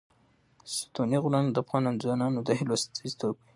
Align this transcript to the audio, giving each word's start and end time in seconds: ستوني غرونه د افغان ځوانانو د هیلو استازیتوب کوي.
ستوني 0.75 1.17
غرونه 1.23 1.49
د 1.51 1.57
افغان 1.63 1.85
ځوانانو 2.03 2.39
د 2.43 2.49
هیلو 2.59 2.73
استازیتوب 2.77 3.35
کوي. 3.39 3.49